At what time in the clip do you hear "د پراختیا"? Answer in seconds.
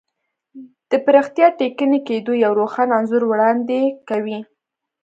0.89-1.47